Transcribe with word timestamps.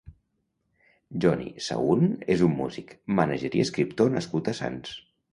Johni 1.25 1.49
Sahún 1.65 2.07
és 2.35 2.41
un 2.47 2.55
músic, 2.61 2.93
mànager 3.19 3.51
i 3.59 3.61
escriptor 3.65 4.09
nascut 4.15 4.49
a 4.49 4.55
Sants. 4.61 4.95